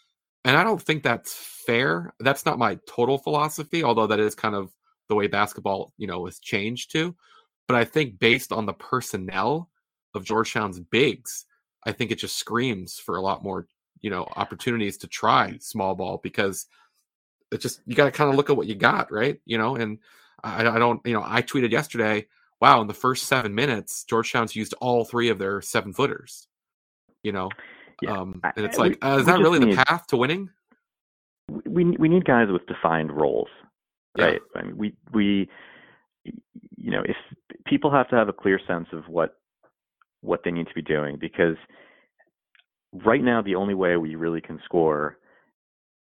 [0.46, 2.13] and I don't think that's fair.
[2.20, 4.72] That's not my total philosophy, although that is kind of
[5.10, 7.16] the way basketball, you know, has changed too.
[7.68, 9.70] But I think based on the personnel
[10.16, 11.46] of Georgetown's bigs,
[11.86, 13.67] I think it just screams for a lot more,
[14.02, 16.67] you know, opportunities to try small ball because
[17.52, 19.39] it just you got to kind of look at what you got, right?
[19.46, 20.00] You know, and
[20.43, 22.28] I, I don't, you know, I tweeted yesterday,
[22.60, 26.48] wow, in the first seven minutes, Georgetown's used all three of their seven footers.
[27.24, 27.50] You know,
[28.02, 28.12] yeah.
[28.17, 30.50] um, and it's like, we, uh, is that really need, the path to winning?
[31.48, 33.48] We we need guys with defined roles,
[34.17, 34.41] right?
[34.56, 34.62] Yeah.
[34.62, 35.50] I mean, we we
[36.26, 37.15] you know if
[37.65, 39.38] people have to have a clear sense of what
[40.24, 41.56] what they need to be doing because
[43.06, 45.18] right now the only way we really can score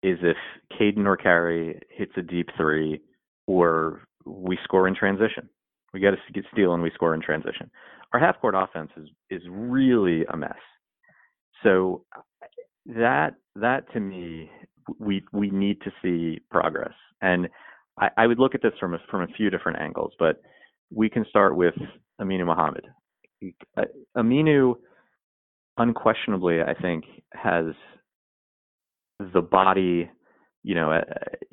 [0.02, 0.36] is if
[0.78, 3.00] Kaiden or Carey hits a deep three
[3.46, 5.48] or we score in transition.
[5.92, 7.70] We got to get steal and we score in transition.
[8.12, 10.52] Our half court offense is is really a mess.
[11.62, 12.04] So
[12.86, 14.50] that that to me
[14.98, 16.92] we we need to see progress.
[17.22, 17.48] And
[17.98, 20.42] I, I would look at this from a, from a few different angles, but
[20.92, 21.74] we can start with
[22.20, 22.86] Aminu Mohammed.
[23.76, 23.82] Uh,
[24.16, 24.74] Aminu,
[25.76, 27.66] unquestionably, I think has
[29.32, 30.10] the body,
[30.62, 31.02] you know, uh,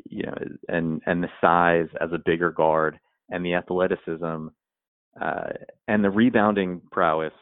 [0.10, 0.36] you know,
[0.68, 3.00] and and the size as a bigger guard,
[3.30, 4.48] and the athleticism,
[5.22, 5.50] uh,
[5.88, 7.34] and the rebounding prowess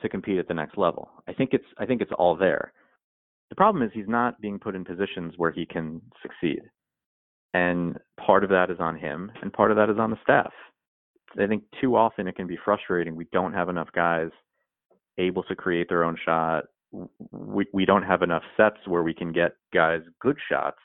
[0.00, 1.10] to compete at the next level.
[1.28, 2.72] I think it's I think it's all there.
[3.50, 6.62] The problem is he's not being put in positions where he can succeed.
[7.54, 10.52] And part of that is on him, and part of that is on the staff.
[11.38, 13.16] I think too often it can be frustrating.
[13.16, 14.30] We don't have enough guys
[15.18, 16.64] able to create their own shot.
[17.30, 20.78] We we don't have enough sets where we can get guys good shots.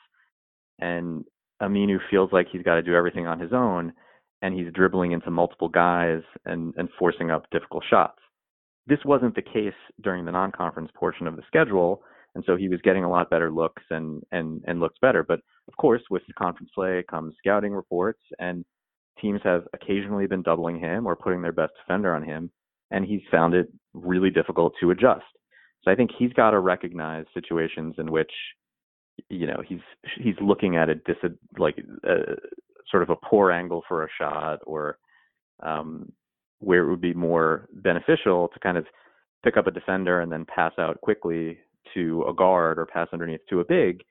[0.78, 1.24] And
[1.62, 3.92] Aminu feels like he's got to do everything on his own,
[4.42, 8.18] and he's dribbling into multiple guys and and forcing up difficult shots.
[8.86, 12.02] This wasn't the case during the non-conference portion of the schedule,
[12.34, 15.22] and so he was getting a lot better looks and and and looks better.
[15.22, 18.64] But of course, with the conference play comes scouting reports, and
[19.20, 22.50] teams have occasionally been doubling him or putting their best defender on him,
[22.90, 25.24] and he's found it really difficult to adjust.
[25.84, 28.32] So I think he's got to recognize situations in which,
[29.28, 29.80] you know, he's
[30.20, 31.16] he's looking at a dis
[31.58, 31.76] like
[32.08, 32.34] uh,
[32.90, 34.98] sort of a poor angle for a shot, or
[35.62, 36.10] um,
[36.60, 38.86] where it would be more beneficial to kind of
[39.44, 41.58] pick up a defender and then pass out quickly
[41.94, 44.02] to a guard or pass underneath to a big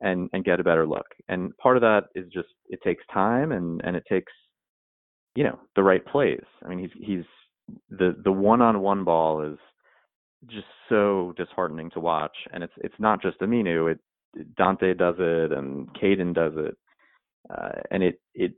[0.00, 1.06] and and get a better look.
[1.28, 4.32] And part of that is just it takes time and and it takes
[5.34, 6.44] you know the right plays.
[6.64, 7.24] I mean he's he's
[7.90, 9.58] the the one-on-one ball is
[10.46, 14.00] just so disheartening to watch and it's it's not just Aminu, it
[14.56, 16.76] Dante does it and Kaiden does it.
[17.50, 18.52] Uh, and it it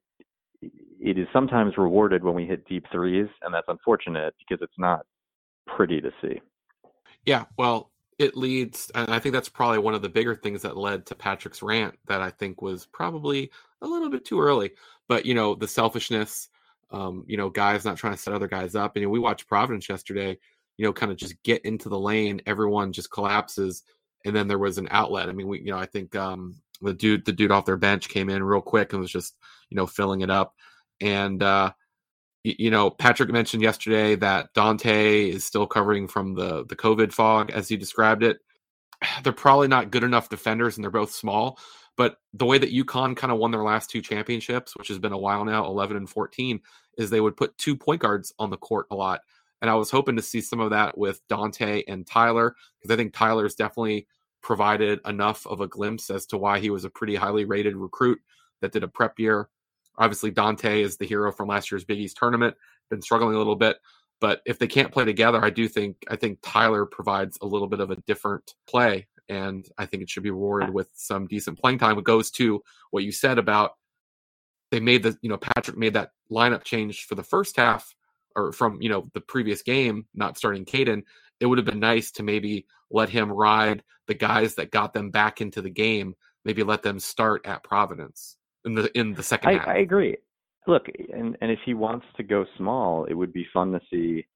[0.63, 5.05] it is sometimes rewarded when we hit deep threes and that's unfortunate because it's not
[5.67, 6.41] pretty to see.
[7.27, 10.77] Yeah, well, it leads and i think that's probably one of the bigger things that
[10.77, 13.51] led to patrick's rant that i think was probably
[13.83, 14.71] a little bit too early
[15.09, 16.49] but you know the selfishness
[16.91, 19.19] um, you know guys not trying to set other guys up and you know, we
[19.19, 20.37] watched providence yesterday
[20.77, 23.83] you know kind of just get into the lane everyone just collapses
[24.25, 26.95] and then there was an outlet i mean we you know i think um, the
[26.95, 29.37] dude the dude off their bench came in real quick and was just
[29.71, 30.55] you know filling it up
[31.01, 31.71] and uh
[32.45, 37.51] you know, Patrick mentioned yesterday that Dante is still covering from the the COVID fog,
[37.51, 38.39] as he described it.
[39.25, 41.59] They're probably not good enough defenders, and they're both small.
[41.97, 45.13] But the way that UConn kind of won their last two championships, which has been
[45.13, 46.61] a while now, 11 and 14,
[46.99, 49.21] is they would put two point guards on the court a lot.
[49.63, 52.97] And I was hoping to see some of that with Dante and Tyler, because I
[52.97, 54.07] think Tyler's definitely
[54.43, 58.21] provided enough of a glimpse as to why he was a pretty highly rated recruit
[58.61, 59.49] that did a prep year
[59.97, 62.57] Obviously, Dante is the hero from last year's Big East tournament.
[62.91, 63.79] Been struggling a little bit,
[64.21, 67.69] but if they can't play together, I do think I think Tyler provides a little
[67.69, 71.59] bit of a different play, and I think it should be rewarded with some decent
[71.59, 71.99] playing time.
[71.99, 73.73] It goes to what you said about
[74.71, 77.95] they made the you know Patrick made that lineup change for the first half
[78.35, 81.05] or from you know the previous game, not starting Kaiden.
[81.41, 85.11] It would have been nice to maybe let him ride the guys that got them
[85.11, 86.15] back into the game.
[86.45, 89.69] Maybe let them start at Providence in the in the second I, half.
[89.69, 90.17] I agree.
[90.67, 94.27] Look, and and if he wants to go small, it would be fun to see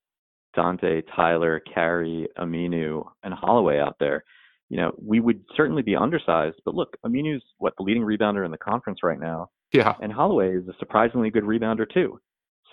[0.54, 4.24] Dante, Tyler, Carey, Aminu, and Holloway out there.
[4.68, 8.50] You know, we would certainly be undersized, but look, Aminu's what the leading rebounder in
[8.50, 9.48] the conference right now.
[9.72, 9.94] Yeah.
[10.02, 12.20] And Holloway is a surprisingly good rebounder too.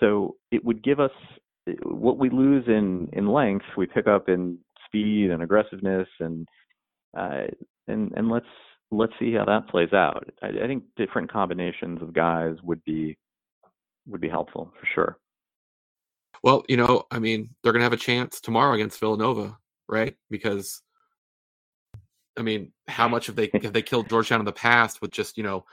[0.00, 1.10] So it would give us
[1.82, 6.46] what we lose in in length, we pick up in speed and aggressiveness and
[7.18, 7.44] uh
[7.88, 8.46] and and let's
[8.90, 10.28] let's see how that plays out.
[10.42, 13.16] I, I think different combinations of guys would be
[14.06, 15.18] would be helpful for sure.
[16.42, 19.56] Well, you know, I mean, they're going to have a chance tomorrow against Villanova,
[19.88, 20.14] right?
[20.30, 20.82] Because
[22.36, 25.36] I mean, how much have they have they killed Georgetown in the past with just
[25.36, 25.64] you know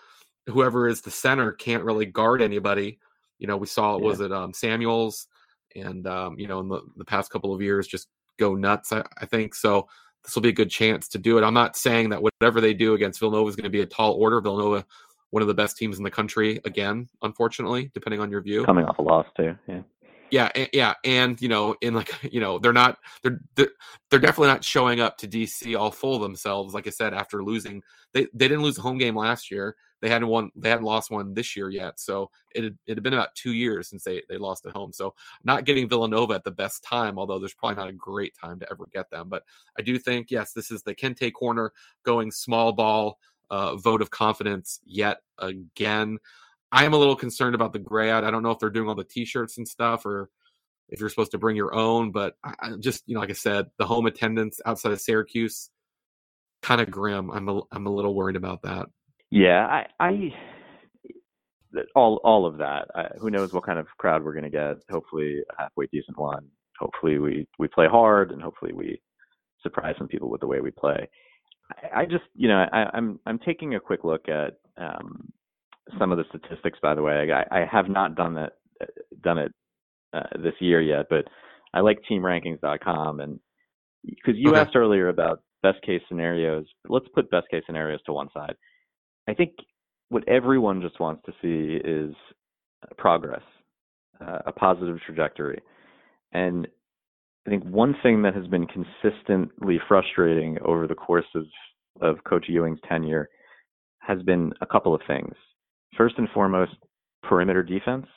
[0.48, 3.00] whoever is the center can't really guard anybody.
[3.40, 4.04] You know, we saw yeah.
[4.04, 5.28] was it um, Samuels
[5.76, 8.92] and um, you know in the, the past couple of years just go nuts.
[8.92, 9.88] I, I think so
[10.24, 11.44] this will be a good chance to do it.
[11.44, 14.14] I'm not saying that whatever they do against Villanova is going to be a tall
[14.14, 14.40] order.
[14.40, 14.86] Villanova
[15.34, 18.64] one of the best teams in the country again, unfortunately, depending on your view.
[18.66, 19.58] Coming off a loss too.
[19.68, 19.82] Yeah.
[20.34, 24.64] Yeah, yeah, and you know, in like you know, they're not they're they're definitely not
[24.64, 26.74] showing up to DC all full themselves.
[26.74, 29.76] Like I said, after losing, they they didn't lose a home game last year.
[30.02, 32.00] They hadn't won, they hadn't lost one this year yet.
[32.00, 34.92] So it had, it had been about two years since they they lost at home.
[34.92, 38.60] So not getting Villanova at the best time, although there's probably not a great time
[38.62, 39.30] to ever get them.
[39.30, 39.44] But
[39.78, 41.72] I do think yes, this is the Kente corner
[42.04, 43.20] going small ball
[43.52, 46.18] uh, vote of confidence yet again.
[46.74, 48.24] I am a little concerned about the gray out.
[48.24, 50.32] I don't know if they're doing all the t-shirts and stuff or
[50.90, 53.68] if you're supposed to bring your own, but I, just, you know, like I said,
[53.78, 55.70] the home attendance outside of Syracuse,
[56.64, 57.30] kind of grim.
[57.30, 58.88] I'm a, I'm a little worried about that.
[59.30, 59.68] Yeah.
[59.68, 60.34] I, I,
[61.96, 64.78] all, all of that, I, who knows what kind of crowd we're going to get.
[64.90, 66.48] Hopefully a halfway decent one.
[66.80, 69.00] Hopefully we, we play hard and hopefully we
[69.62, 71.08] surprise some people with the way we play.
[71.84, 75.32] I, I just, you know, I, I'm, I'm taking a quick look at, um,
[76.00, 77.30] some of the statistics, by the way.
[77.32, 78.54] I, I have not done that
[79.22, 79.52] done it
[80.14, 81.26] uh, this year yet, but
[81.74, 83.40] I like TeamRankings.com, and
[84.04, 84.60] because you okay.
[84.60, 88.56] asked earlier about best case scenarios, let's put best case scenarios to one side.
[89.28, 89.52] I think
[90.10, 92.14] what everyone just wants to see is
[92.98, 93.42] progress,
[94.22, 95.62] uh, a positive trajectory,
[96.34, 96.68] and
[97.46, 101.46] I think one thing that has been consistently frustrating over the course of
[102.02, 103.30] of Coach Ewing's tenure
[104.00, 105.34] has been a couple of things
[105.98, 106.74] first and foremost,
[107.24, 108.08] perimeter defense.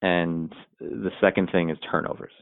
[0.00, 2.32] And the second thing is turnovers.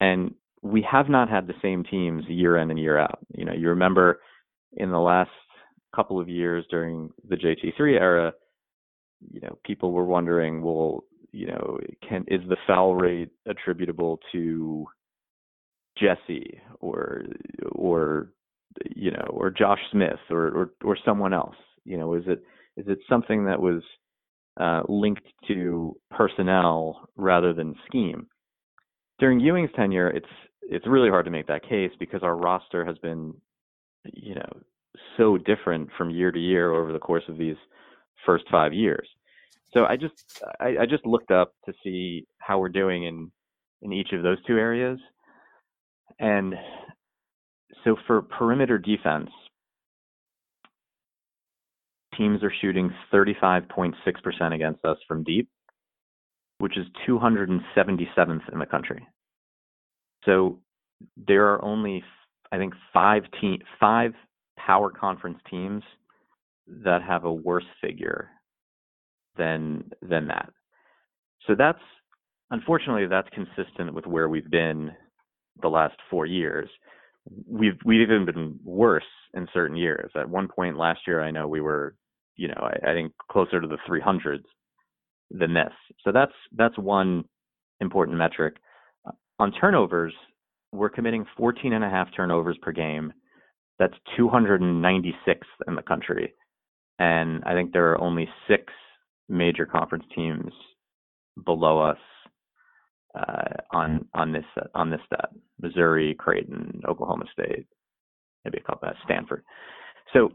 [0.00, 3.20] And we have not had the same teams year in and year out.
[3.34, 4.20] You know, you remember
[4.72, 5.30] in the last
[5.94, 8.32] couple of years during the JT3 era,
[9.30, 14.86] you know, people were wondering, well, you know, can is the foul rate attributable to
[15.98, 17.22] Jesse or
[17.72, 18.32] or
[18.96, 21.56] you know, or Josh Smith or or, or someone else?
[21.84, 22.42] You know, is it
[22.76, 23.82] is it something that was
[24.58, 28.26] uh, linked to personnel rather than scheme?
[29.18, 30.26] During Ewing's tenure, it's
[30.62, 33.34] it's really hard to make that case because our roster has been,
[34.04, 34.60] you know,
[35.16, 37.56] so different from year to year over the course of these
[38.24, 39.08] first five years.
[39.72, 43.30] So I just I, I just looked up to see how we're doing in
[43.82, 44.98] in each of those two areas,
[46.18, 46.54] and
[47.84, 49.30] so for perimeter defense,
[52.16, 55.48] teams are shooting 35.6% against us from deep,
[56.58, 59.06] which is 277th in the country.
[60.24, 60.58] So
[61.16, 62.04] there are only,
[62.52, 63.22] I think, five
[63.78, 64.12] five
[64.58, 65.82] power conference teams
[66.66, 68.28] that have a worse figure
[69.36, 70.50] than than that.
[71.46, 71.80] So that's
[72.50, 74.90] unfortunately that's consistent with where we've been
[75.62, 76.68] the last four years.
[77.46, 79.04] We've we've even been worse
[79.34, 80.10] in certain years.
[80.16, 81.94] At one point last year, I know we were
[82.40, 84.44] you know, I, I think closer to the 300s
[85.30, 85.72] than this.
[86.02, 87.24] So that's that's one
[87.80, 88.56] important metric.
[89.38, 90.14] On turnovers,
[90.72, 93.12] we're committing 14 and a half turnovers per game.
[93.78, 95.12] That's 296th
[95.68, 96.32] in the country.
[96.98, 98.64] And I think there are only six
[99.28, 100.52] major conference teams
[101.44, 101.98] below us
[103.14, 104.44] uh, on on this
[104.74, 107.66] on this stat: Missouri, Creighton, Oklahoma State,
[108.44, 109.44] maybe a couple of Stanford.
[110.12, 110.30] So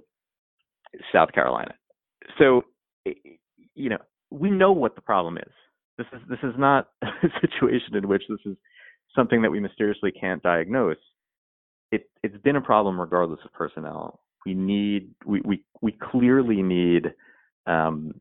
[1.12, 1.76] South Carolina
[2.38, 2.64] so
[3.76, 3.98] you know
[4.32, 5.54] we know what the problem is.
[5.98, 8.58] This is this is not a situation in which this is
[9.16, 10.98] something that we mysteriously can't diagnose.
[11.92, 14.22] It it's been a problem regardless of personnel.
[14.46, 17.14] We need we we we clearly need
[17.68, 18.20] um,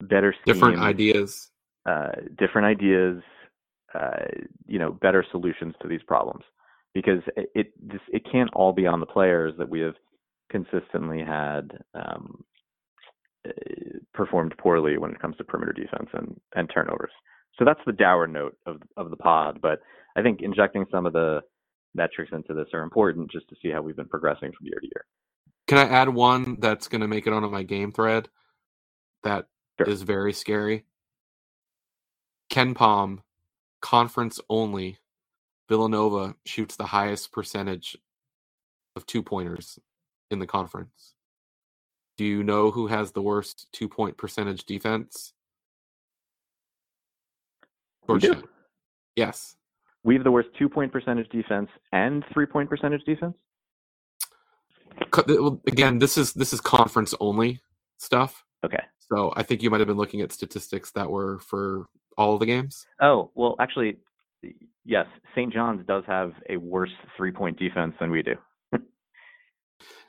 [0.00, 1.50] better different ideas,
[1.86, 3.22] uh, different ideas,
[3.94, 4.26] uh,
[4.66, 6.44] you know, better solutions to these problems
[6.94, 9.94] because it it, this, it can't all be on the players that we have
[10.50, 12.44] consistently had um,
[14.14, 17.10] performed poorly when it comes to perimeter defense and, and turnovers.
[17.58, 19.60] So that's the dour note of of the pod.
[19.62, 19.80] But
[20.16, 21.40] I think injecting some of the
[21.94, 24.86] metrics into this are important just to see how we've been progressing from year to
[24.86, 25.04] year.
[25.66, 28.28] Can I add one that's going to make it onto my game thread
[29.22, 29.46] that
[29.78, 29.88] sure.
[29.88, 30.84] is very scary?
[32.50, 33.18] KenPom,
[33.80, 34.98] conference only,
[35.68, 37.96] Villanova shoots the highest percentage
[38.94, 39.78] of two pointers
[40.30, 41.14] in the conference.
[42.16, 45.34] Do you know who has the worst two point percentage defense?
[48.06, 48.44] Georgetown.
[49.16, 49.56] Yes.
[50.04, 53.34] We have the worst two point percentage defense and three point percentage defense.
[55.66, 57.60] Again, this is this is conference only
[57.98, 58.44] stuff.
[58.64, 58.82] Okay.
[59.12, 61.86] So I think you might have been looking at statistics that were for
[62.16, 62.86] all of the games.
[63.00, 63.96] Oh well, actually,
[64.84, 65.06] yes.
[65.34, 65.52] St.
[65.52, 68.34] John's does have a worse three point defense than we do.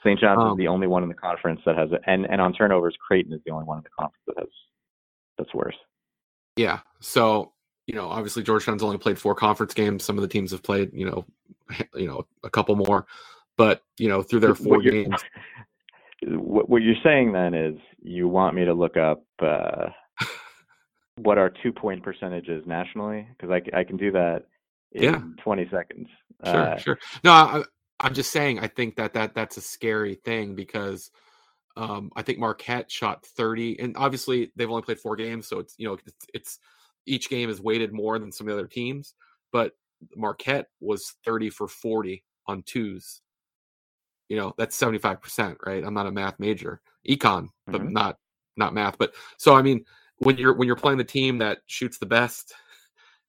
[0.04, 0.20] St.
[0.20, 2.54] John's Um, is the only one in the conference that has it, and and on
[2.54, 4.50] turnovers, Creighton is the only one in the conference that has
[5.38, 5.76] that's worse.
[6.56, 6.80] Yeah.
[7.00, 7.54] So,
[7.86, 10.04] you know, obviously Georgetown's only played four conference games.
[10.04, 11.26] Some of the teams have played, you know,
[11.96, 13.06] you know, a couple more.
[13.58, 15.24] But, you know, through their four what games,
[16.26, 19.90] What, what you're saying then is you want me to look up uh,
[21.18, 24.44] what our two point percentages nationally because I, I can do that
[24.94, 25.22] in Yeah.
[25.44, 26.08] 20 seconds.
[26.46, 27.00] sure, Uh, sure.
[27.24, 27.64] No, I,
[28.00, 28.60] I'm just saying.
[28.60, 31.10] I think that that that's a scary thing because
[31.76, 35.76] um, I think Marquette shot 30, and obviously they've only played four games, so it's
[35.78, 36.60] you know it's, it's
[37.06, 39.14] each game is weighted more than some of the other teams.
[39.52, 39.74] But
[40.16, 43.22] Marquette was 30 for 40 on twos.
[44.30, 45.84] You know that's 75 percent, right?
[45.84, 47.92] I'm not a math major, econ, but Mhm.
[47.92, 48.18] not
[48.58, 48.98] not math.
[48.98, 49.86] But so I mean,
[50.20, 52.54] when you're when you're playing the team that shoots the best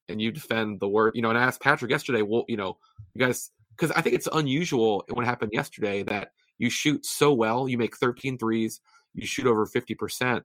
[0.09, 1.31] and you defend the worst, you know.
[1.31, 2.79] And I asked Patrick yesterday, well, you know,
[3.15, 7.69] you guys, because I think it's unusual what happened yesterday that you shoot so well,
[7.69, 8.81] you make 13 threes,
[9.15, 10.43] you shoot over 50%,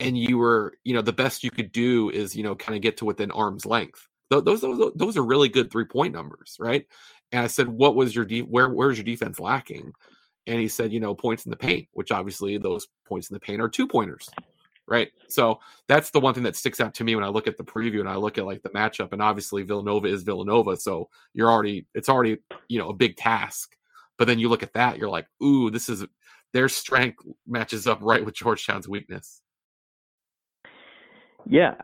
[0.00, 2.82] and you were, you know, the best you could do is, you know, kind of
[2.82, 4.06] get to within arm's length.
[4.30, 6.84] Those, those, those are really good three point numbers, right?
[7.32, 9.92] And I said, what was your, de- where, where's your defense lacking?
[10.46, 13.40] And he said, you know, points in the paint, which obviously those points in the
[13.40, 14.28] paint are two pointers,
[14.88, 15.10] right?
[15.28, 17.64] So that's the one thing that sticks out to me when I look at the
[17.64, 19.12] preview and I look at like the matchup.
[19.12, 23.76] And obviously Villanova is Villanova, so you're already it's already you know a big task.
[24.18, 26.04] But then you look at that, you're like, ooh, this is
[26.52, 29.42] their strength matches up right with Georgetown's weakness.
[31.48, 31.74] Yeah,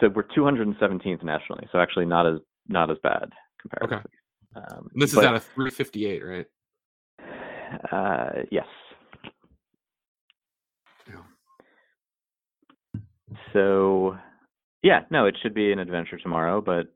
[0.00, 3.30] so we're 217th nationally, so actually not as not as bad
[3.60, 4.10] comparatively.
[4.56, 6.46] Um, And this is but, at a 358, right?
[7.92, 8.66] uh, yes.
[11.08, 11.14] Yeah.
[13.54, 14.18] So,
[14.82, 16.92] yeah, no, it should be an adventure tomorrow, but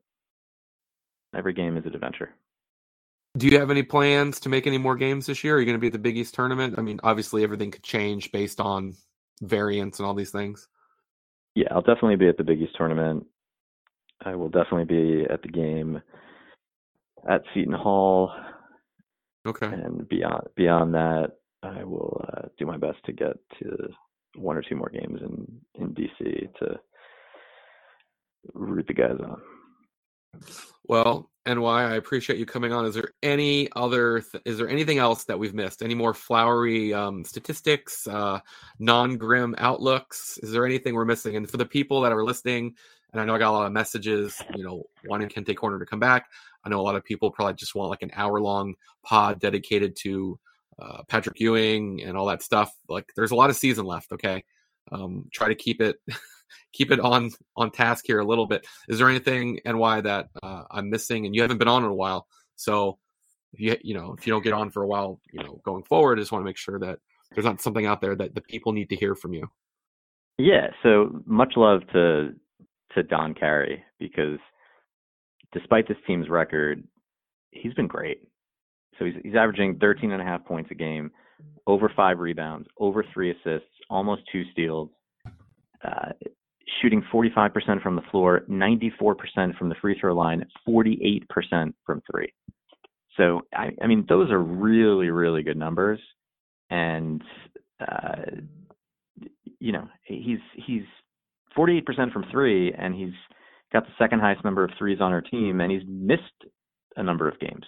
[1.35, 2.29] every game is an adventure.
[3.37, 5.55] Do you have any plans to make any more games this year?
[5.55, 6.75] Are you going to be at the Big East tournament?
[6.77, 8.95] I mean, obviously everything could change based on
[9.41, 10.67] variants and all these things.
[11.55, 13.25] Yeah, I'll definitely be at the Big East tournament.
[14.25, 16.01] I will definitely be at the game
[17.29, 18.31] at Seton Hall,
[19.47, 19.67] Okay.
[19.67, 21.31] and beyond beyond that,
[21.63, 23.87] I will uh, do my best to get to
[24.35, 26.79] one or two more games in in DC to
[28.53, 29.41] root the guys on.
[30.87, 32.85] Well, NY, I appreciate you coming on.
[32.85, 34.21] Is there any other?
[34.21, 35.81] Th- is there anything else that we've missed?
[35.81, 38.39] Any more flowery um, statistics, uh,
[38.79, 40.37] non-grim outlooks?
[40.43, 41.35] Is there anything we're missing?
[41.35, 42.75] And for the people that are listening,
[43.11, 45.85] and I know I got a lot of messages, you know, wanting Kente Corner to
[45.85, 46.27] come back.
[46.63, 50.39] I know a lot of people probably just want like an hour-long pod dedicated to
[50.81, 52.73] uh, Patrick Ewing and all that stuff.
[52.87, 54.11] Like, there's a lot of season left.
[54.11, 54.43] Okay,
[54.91, 55.97] um, try to keep it
[56.73, 58.65] keep it on on task here a little bit.
[58.87, 61.25] Is there anything NY that uh, I'm missing?
[61.25, 62.97] And you haven't been on in a while, so
[63.53, 66.19] you you know if you don't get on for a while, you know going forward,
[66.19, 66.99] I just want to make sure that
[67.31, 69.47] there's not something out there that the people need to hear from you.
[70.37, 72.33] Yeah, so much love to
[72.95, 74.39] to Don Carey because
[75.53, 76.83] despite this team's record,
[77.51, 78.21] he's been great.
[78.99, 81.09] So he's he's averaging 13 and a half points a game,
[81.65, 84.89] over five rebounds, over three assists, almost two steals,
[85.83, 86.11] uh,
[86.81, 91.23] shooting 45% from the floor, 94% from the free throw line, 48%
[91.85, 92.33] from three.
[93.17, 95.99] So I, I mean, those are really really good numbers,
[96.69, 97.23] and
[97.81, 98.25] uh,
[99.59, 100.83] you know he's he's
[101.57, 103.13] 48% from three, and he's
[103.73, 106.21] got the second highest number of threes on our team, and he's missed
[106.95, 107.65] a number of games.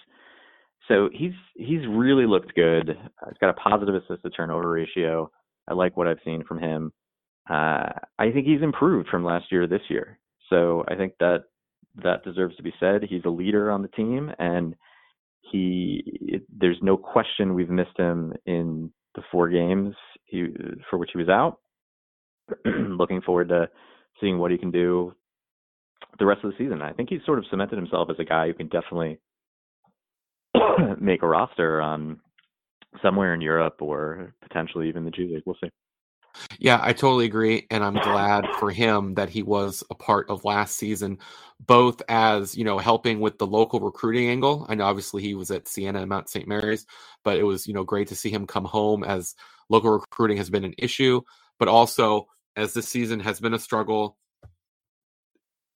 [0.88, 2.90] So he's he's really looked good.
[2.90, 5.30] Uh, he's got a positive assist to turnover ratio.
[5.68, 6.92] I like what I've seen from him.
[7.48, 10.18] Uh, I think he's improved from last year to this year.
[10.48, 11.44] So I think that
[12.02, 13.02] that deserves to be said.
[13.08, 14.74] He's a leader on the team, and
[15.40, 20.46] he it, there's no question we've missed him in the four games he,
[20.90, 21.58] for which he was out.
[22.64, 23.68] Looking forward to
[24.20, 25.14] seeing what he can do
[26.18, 26.82] the rest of the season.
[26.82, 29.18] I think he's sort of cemented himself as a guy who can definitely
[31.00, 32.20] make a roster on
[33.02, 35.42] somewhere in Europe or potentially even the G League.
[35.46, 35.70] We'll see.
[36.58, 40.46] Yeah, I totally agree, and I'm glad for him that he was a part of
[40.46, 41.18] last season,
[41.60, 44.64] both as you know helping with the local recruiting angle.
[44.68, 46.48] I know obviously he was at Siena and Mount St.
[46.48, 46.86] Mary's,
[47.22, 49.34] but it was you know great to see him come home as
[49.68, 51.20] local recruiting has been an issue,
[51.58, 54.16] but also as this season has been a struggle.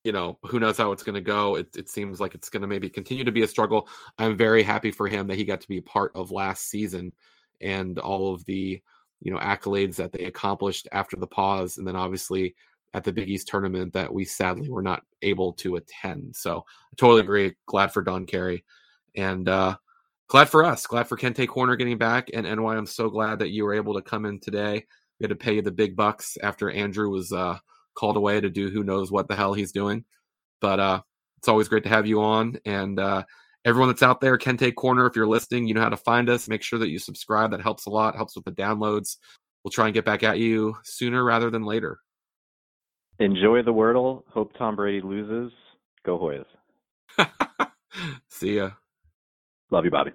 [0.07, 1.55] You know, who knows how it's going to go?
[1.55, 3.89] It, it seems like it's going to maybe continue to be a struggle.
[4.17, 7.11] I'm very happy for him that he got to be a part of last season
[7.59, 8.81] and all of the
[9.19, 12.55] you know accolades that they accomplished after the pause and then obviously
[12.93, 16.95] at the big east tournament that we sadly were not able to attend so i
[16.97, 18.63] totally agree glad for don carey
[19.15, 19.75] and uh
[20.27, 20.85] glad for us.
[20.85, 23.93] Glad for Kente Corner getting back, and why I'm so glad that you were able
[23.95, 24.85] to come in today.
[25.19, 27.57] We had to pay you the big bucks after Andrew was uh,
[27.97, 30.05] called away to do who knows what the hell he's doing.
[30.61, 31.01] But uh,
[31.37, 32.57] it's always great to have you on.
[32.65, 33.23] And uh,
[33.65, 36.47] everyone that's out there, Kente Corner, if you're listening, you know how to find us.
[36.47, 37.51] Make sure that you subscribe.
[37.51, 38.15] That helps a lot.
[38.15, 39.17] Helps with the downloads.
[39.63, 41.99] We'll try and get back at you sooner rather than later.
[43.19, 44.23] Enjoy the Wordle.
[44.29, 45.51] Hope Tom Brady loses.
[46.05, 46.45] Go Hoyas.
[48.29, 48.71] See ya.
[49.71, 50.11] Love you, Bobby.